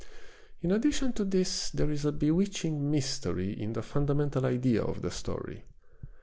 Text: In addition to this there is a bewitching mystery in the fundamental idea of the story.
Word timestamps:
In 0.61 0.71
addition 0.71 1.13
to 1.13 1.23
this 1.25 1.69
there 1.69 1.91
is 1.91 2.05
a 2.05 2.11
bewitching 2.11 2.89
mystery 2.89 3.53
in 3.61 3.73
the 3.73 3.83
fundamental 3.83 4.47
idea 4.47 4.81
of 4.81 5.03
the 5.03 5.11
story. 5.11 5.63